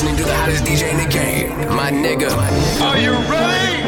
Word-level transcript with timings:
listening 0.00 0.16
to 0.16 0.24
the 0.24 0.34
hottest 0.34 0.64
DJ 0.64 0.90
in 0.90 0.96
the 0.96 1.12
game, 1.12 1.50
my 1.76 1.90
nigga. 1.90 2.30
Are 2.80 2.96
you 2.96 3.12
ready? 3.30 3.79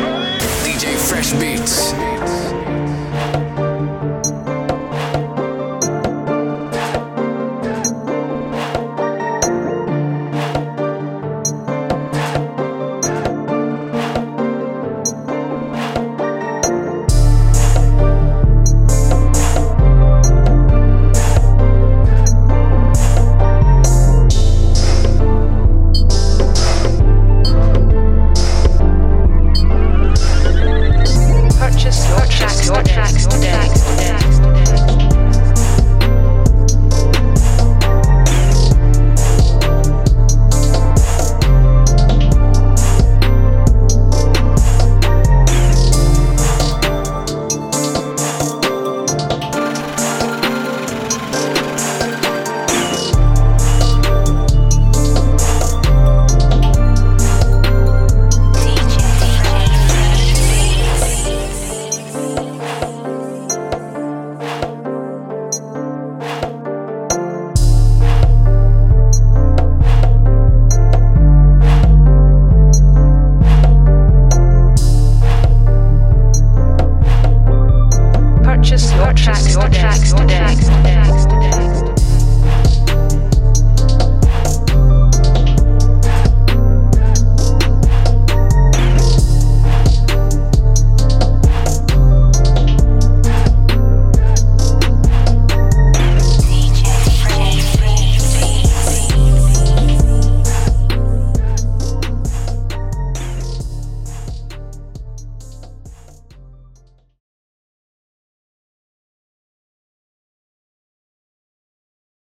purchase 31.82 32.06
your 32.06 32.26
tracks 32.26 32.66
your 32.68 32.82
tracks. 32.84 34.21